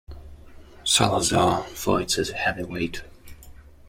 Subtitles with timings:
[0.83, 3.03] Salazar, fights as a Heavyweight.